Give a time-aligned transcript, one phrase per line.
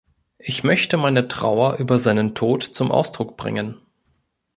[0.39, 3.77] Ich möchte meine Trauer über seinen Tod zum Ausdruck bringen.